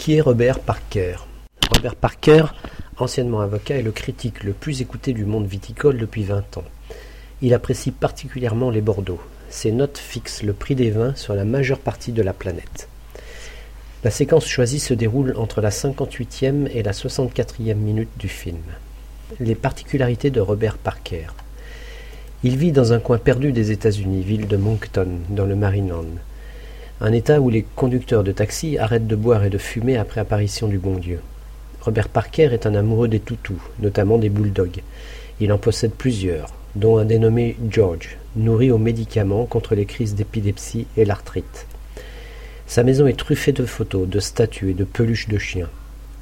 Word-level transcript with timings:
Qui 0.00 0.14
est 0.14 0.22
Robert 0.22 0.60
Parker 0.60 1.16
Robert 1.74 1.94
Parker, 1.94 2.44
anciennement 2.96 3.42
avocat, 3.42 3.76
est 3.76 3.82
le 3.82 3.92
critique 3.92 4.44
le 4.44 4.54
plus 4.54 4.80
écouté 4.80 5.12
du 5.12 5.26
monde 5.26 5.46
viticole 5.46 5.98
depuis 5.98 6.24
vingt 6.24 6.56
ans. 6.56 6.64
Il 7.42 7.52
apprécie 7.52 7.90
particulièrement 7.90 8.70
les 8.70 8.80
Bordeaux. 8.80 9.20
Ses 9.50 9.72
notes 9.72 9.98
fixent 9.98 10.42
le 10.42 10.54
prix 10.54 10.74
des 10.74 10.90
vins 10.90 11.14
sur 11.16 11.34
la 11.34 11.44
majeure 11.44 11.78
partie 11.78 12.12
de 12.12 12.22
la 12.22 12.32
planète. 12.32 12.88
La 14.02 14.10
séquence 14.10 14.48
choisie 14.48 14.80
se 14.80 14.94
déroule 14.94 15.34
entre 15.36 15.60
la 15.60 15.68
58e 15.68 16.70
et 16.72 16.82
la 16.82 16.92
64e 16.92 17.74
minute 17.74 18.16
du 18.16 18.28
film. 18.28 18.62
Les 19.38 19.54
particularités 19.54 20.30
de 20.30 20.40
Robert 20.40 20.78
Parker. 20.78 21.26
Il 22.42 22.56
vit 22.56 22.72
dans 22.72 22.94
un 22.94 23.00
coin 23.00 23.18
perdu 23.18 23.52
des 23.52 23.70
États-Unis, 23.70 24.22
ville 24.22 24.48
de 24.48 24.56
Moncton, 24.56 25.08
dans 25.28 25.44
le 25.44 25.56
Maryland. 25.56 26.06
Un 27.02 27.12
état 27.12 27.40
où 27.40 27.48
les 27.48 27.64
conducteurs 27.76 28.24
de 28.24 28.30
taxi 28.30 28.76
arrêtent 28.76 29.06
de 29.06 29.16
boire 29.16 29.44
et 29.44 29.48
de 29.48 29.56
fumer 29.56 29.96
après 29.96 30.20
apparition 30.20 30.68
du 30.68 30.76
bon 30.76 30.98
Dieu. 30.98 31.20
Robert 31.80 32.10
Parker 32.10 32.50
est 32.52 32.66
un 32.66 32.74
amoureux 32.74 33.08
des 33.08 33.20
toutous, 33.20 33.62
notamment 33.78 34.18
des 34.18 34.28
bulldogs. 34.28 34.82
Il 35.40 35.50
en 35.50 35.56
possède 35.56 35.92
plusieurs, 35.92 36.52
dont 36.76 36.98
un 36.98 37.06
dénommé 37.06 37.56
George, 37.70 38.18
nourri 38.36 38.70
aux 38.70 38.76
médicaments 38.76 39.46
contre 39.46 39.74
les 39.74 39.86
crises 39.86 40.14
d'épilepsie 40.14 40.86
et 40.98 41.06
l'arthrite. 41.06 41.66
Sa 42.66 42.82
maison 42.82 43.06
est 43.06 43.18
truffée 43.18 43.52
de 43.52 43.64
photos, 43.64 44.06
de 44.06 44.20
statues 44.20 44.72
et 44.72 44.74
de 44.74 44.84
peluches 44.84 45.28
de 45.28 45.38
chiens. 45.38 45.70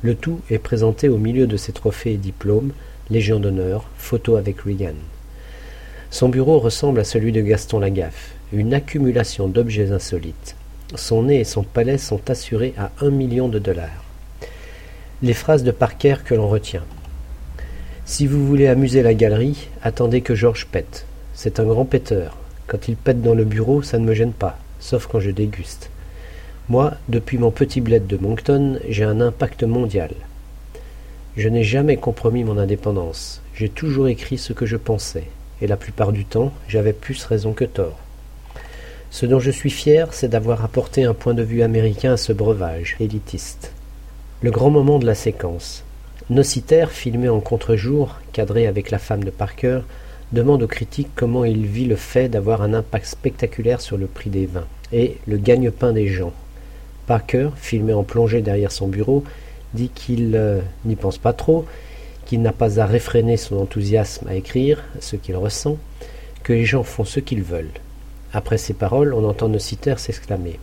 Le 0.02 0.14
tout 0.14 0.40
est 0.48 0.58
présenté 0.58 1.08
au 1.08 1.18
milieu 1.18 1.48
de 1.48 1.56
ses 1.56 1.72
trophées 1.72 2.12
et 2.12 2.18
diplômes, 2.18 2.70
Légion 3.10 3.40
d'honneur, 3.40 3.90
photos 3.96 4.38
avec 4.38 4.60
Reagan. 4.60 4.94
Son 6.12 6.28
bureau 6.28 6.60
ressemble 6.60 7.00
à 7.00 7.04
celui 7.04 7.32
de 7.32 7.40
Gaston 7.40 7.80
Lagaffe, 7.80 8.30
une 8.52 8.74
accumulation 8.74 9.48
d'objets 9.48 9.90
insolites. 9.90 10.54
Son 10.94 11.24
nez 11.24 11.40
et 11.40 11.44
son 11.44 11.64
palais 11.64 11.98
sont 11.98 12.30
assurés 12.30 12.72
à 12.78 12.90
un 13.02 13.10
million 13.10 13.48
de 13.48 13.58
dollars. 13.58 14.04
Les 15.20 15.34
phrases 15.34 15.62
de 15.62 15.70
Parker 15.70 16.16
que 16.24 16.34
l'on 16.34 16.48
retient. 16.48 16.84
Si 18.06 18.26
vous 18.26 18.46
voulez 18.46 18.68
amuser 18.68 19.02
la 19.02 19.12
galerie, 19.12 19.68
attendez 19.82 20.22
que 20.22 20.34
Georges 20.34 20.66
pète. 20.66 21.04
C'est 21.34 21.60
un 21.60 21.64
grand 21.64 21.84
péteur. 21.84 22.38
Quand 22.66 22.88
il 22.88 22.96
pète 22.96 23.20
dans 23.20 23.34
le 23.34 23.44
bureau, 23.44 23.82
ça 23.82 23.98
ne 23.98 24.06
me 24.06 24.14
gêne 24.14 24.32
pas, 24.32 24.58
sauf 24.80 25.06
quand 25.06 25.20
je 25.20 25.30
déguste. 25.30 25.90
Moi, 26.70 26.94
depuis 27.10 27.36
mon 27.36 27.50
petit 27.50 27.82
bled 27.82 28.06
de 28.06 28.16
Moncton, 28.16 28.78
j'ai 28.88 29.04
un 29.04 29.20
impact 29.20 29.64
mondial. 29.64 30.12
Je 31.36 31.50
n'ai 31.50 31.64
jamais 31.64 31.98
compromis 31.98 32.44
mon 32.44 32.56
indépendance. 32.56 33.42
J'ai 33.54 33.68
toujours 33.68 34.08
écrit 34.08 34.38
ce 34.38 34.54
que 34.54 34.64
je 34.64 34.76
pensais, 34.76 35.24
et 35.60 35.66
la 35.66 35.76
plupart 35.76 36.12
du 36.12 36.24
temps, 36.24 36.52
j'avais 36.66 36.94
plus 36.94 37.22
raison 37.24 37.52
que 37.52 37.66
tort. 37.66 37.98
Ce 39.10 39.24
dont 39.24 39.40
je 39.40 39.50
suis 39.50 39.70
fier, 39.70 40.12
c'est 40.12 40.28
d'avoir 40.28 40.64
apporté 40.64 41.04
un 41.04 41.14
point 41.14 41.34
de 41.34 41.42
vue 41.42 41.62
américain 41.62 42.12
à 42.12 42.16
ce 42.18 42.32
breuvage 42.32 42.96
élitiste. 43.00 43.72
Le 44.42 44.50
grand 44.50 44.70
moment 44.70 44.98
de 44.98 45.06
la 45.06 45.14
séquence. 45.14 45.84
Nocitaire, 46.30 46.90
filmé 46.90 47.28
en 47.30 47.40
contre-jour, 47.40 48.16
cadré 48.32 48.66
avec 48.66 48.90
la 48.90 48.98
femme 48.98 49.24
de 49.24 49.30
Parker, 49.30 49.80
demande 50.32 50.62
aux 50.62 50.68
critiques 50.68 51.08
comment 51.14 51.44
il 51.46 51.66
vit 51.66 51.86
le 51.86 51.96
fait 51.96 52.28
d'avoir 52.28 52.60
un 52.60 52.74
impact 52.74 53.06
spectaculaire 53.06 53.80
sur 53.80 53.96
le 53.96 54.06
prix 54.06 54.28
des 54.28 54.44
vins 54.44 54.66
et 54.92 55.16
le 55.26 55.38
gagne-pain 55.38 55.94
des 55.94 56.08
gens. 56.08 56.34
Parker, 57.06 57.48
filmé 57.56 57.94
en 57.94 58.04
plongée 58.04 58.42
derrière 58.42 58.72
son 58.72 58.88
bureau, 58.88 59.24
dit 59.72 59.88
qu'il 59.88 60.36
euh, 60.36 60.60
n'y 60.84 60.96
pense 60.96 61.16
pas 61.16 61.32
trop, 61.32 61.64
qu'il 62.26 62.42
n'a 62.42 62.52
pas 62.52 62.78
à 62.78 62.84
réfréner 62.84 63.38
son 63.38 63.56
enthousiasme 63.56 64.28
à 64.28 64.34
écrire 64.34 64.84
ce 65.00 65.16
qu'il 65.16 65.36
ressent, 65.36 65.78
que 66.42 66.52
les 66.52 66.66
gens 66.66 66.82
font 66.82 67.04
ce 67.04 67.20
qu'ils 67.20 67.42
veulent. 67.42 67.72
Après 68.38 68.56
ces 68.56 68.72
paroles, 68.72 69.14
on 69.14 69.28
entend 69.28 69.48
Nocitaire 69.48 69.98
s'exclamer. 69.98 70.60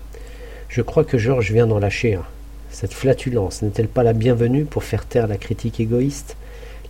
Je 0.69 0.81
crois 0.81 1.03
que 1.03 1.17
Georges 1.17 1.51
vient 1.51 1.67
d'en 1.67 1.77
lâcher 1.77 2.13
un. 2.13 2.23
Cette 2.69 2.93
flatulence 2.93 3.63
n'est-elle 3.63 3.89
pas 3.89 4.01
la 4.01 4.13
bienvenue 4.13 4.63
pour 4.63 4.85
faire 4.85 5.05
taire 5.05 5.27
la 5.27 5.35
critique 5.35 5.81
égoïste? 5.81 6.37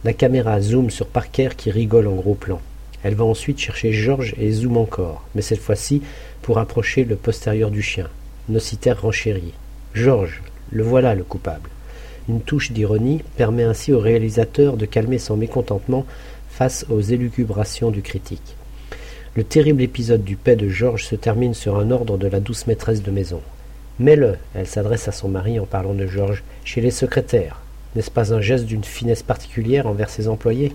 La 0.04 0.14
caméra 0.14 0.62
zoome 0.62 0.92
sur 0.92 1.08
Parker 1.08 1.50
qui 1.58 1.72
rigole 1.72 2.06
en 2.06 2.14
gros 2.14 2.36
plan. 2.36 2.62
Elle 3.02 3.16
va 3.16 3.24
ensuite 3.24 3.58
chercher 3.58 3.94
Georges 3.94 4.36
et 4.38 4.52
zoome 4.52 4.78
encore, 4.78 5.26
mais 5.34 5.42
cette 5.42 5.60
fois-ci 5.60 6.04
pour 6.44 6.60
approcher 6.60 7.04
le 7.04 7.16
postérieur 7.16 7.72
du 7.72 7.82
chien. 7.82 8.08
Nocitaire 8.48 9.02
renchérit. 9.02 9.54
Georges, 9.96 10.44
le 10.70 10.84
voilà 10.84 11.16
le 11.16 11.24
coupable. 11.24 11.72
Une 12.30 12.42
touche 12.42 12.72
d'ironie 12.72 13.24
permet 13.38 13.64
ainsi 13.64 13.92
au 13.92 14.00
réalisateur 14.00 14.78
de 14.78 14.86
calmer 14.86 15.18
son 15.18 15.36
mécontentement 15.36 16.06
face 16.48 16.86
aux 16.92 17.02
élucubrations 17.02 17.90
du 17.90 18.04
critique. 18.04 18.56
Le 19.36 19.44
terrible 19.44 19.82
épisode 19.82 20.24
du 20.24 20.38
paix 20.38 20.56
de 20.56 20.70
Georges 20.70 21.04
se 21.04 21.16
termine 21.16 21.54
sur 21.54 21.78
un 21.78 21.92
ordre 21.92 22.18
de 22.18 22.28
la 22.28 22.40
douce 22.40 22.68
maîtresse 22.68 23.04
de 23.04 23.12
maison. 23.12 23.42
Mets-le, 24.00 24.38
elle 24.54 24.66
s'adresse 24.66 25.10
à 25.10 25.12
son 25.12 25.28
mari 25.28 25.60
en 25.60 25.66
parlant 25.66 25.94
de 25.94 26.08
Georges, 26.08 26.42
chez 26.64 26.80
les 26.80 26.90
secrétaires. 26.90 27.60
N'est-ce 27.96 28.12
pas 28.12 28.34
un 28.34 28.40
geste 28.40 28.66
d'une 28.66 28.86
finesse 28.86 29.24
particulière 29.24 29.88
envers 29.88 30.10
ses 30.10 30.30
employés? 30.30 30.74